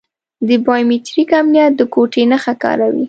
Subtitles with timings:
[0.47, 2.99] د بایو میتریک امنیت د ګوتې نښه کاروي.